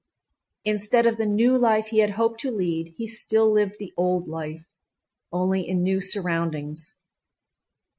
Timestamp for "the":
1.17-1.27, 3.77-3.93